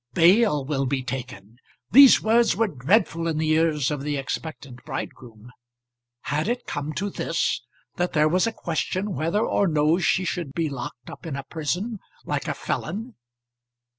[0.13, 1.59] Bail will be taken!
[1.91, 5.51] These words were dreadful in the ears of the expectant bridegroom.
[6.21, 7.61] Had it come to this;
[7.97, 11.43] that there was a question whether or no she should be locked up in a
[11.43, 13.13] prison, like a felon?